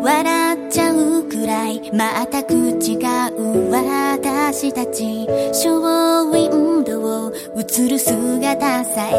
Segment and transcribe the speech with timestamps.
[0.00, 1.92] 笑っちゃうくらい全
[2.44, 2.96] く違
[3.36, 6.48] う私たちショーウィ
[6.80, 9.12] ンドウ映る姿さえ。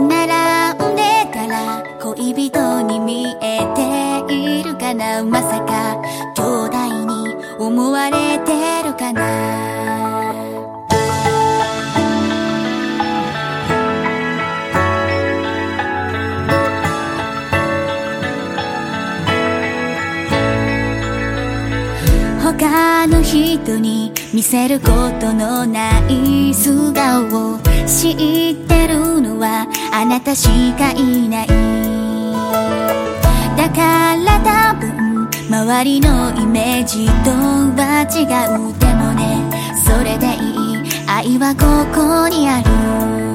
[0.00, 5.65] 並んでたら恋人に見えているかなまさか。
[22.68, 24.86] 他の人に見せるこ
[25.20, 31.46] とのない素顔を知ってるのはあなたしかいない。
[33.56, 38.74] だから多分周りのイメージとは違う。
[38.80, 39.48] でもね
[39.84, 40.82] それでいい。
[41.06, 41.64] 愛はこ
[41.94, 43.25] こにある。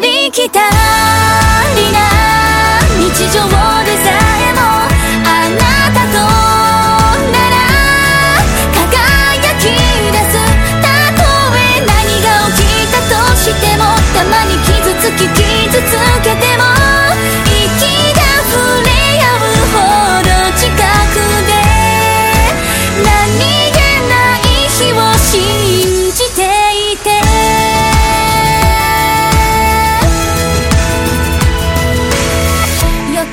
[0.00, 0.60] りきた
[1.74, 1.98] りな。
[2.98, 3.40] 日常
[3.84, 4.73] でさえも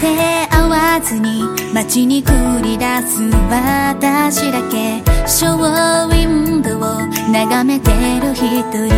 [0.02, 0.08] 手
[0.50, 1.44] 合わずに
[1.76, 3.22] 街に繰り出す
[3.52, 5.00] 私だけ。
[5.28, 8.92] ショーウィンドウを眺めてる一人。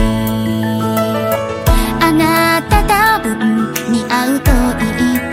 [1.99, 4.51] あなた多分似合うと
[4.87, 5.31] 言っ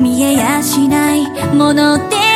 [0.00, 2.27] 見えやしないもので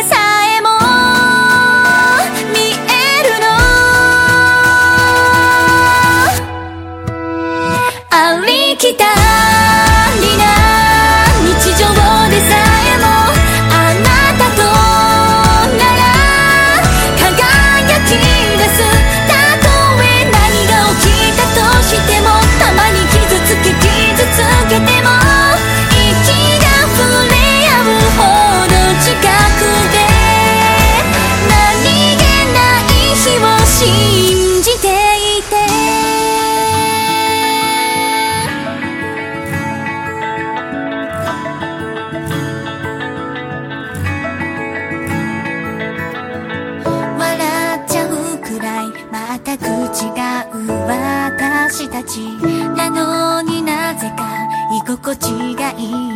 [49.33, 49.73] 全く違う
[50.87, 52.21] 私たち。
[52.77, 54.29] なのになぜか
[54.71, 56.12] 居心地がいい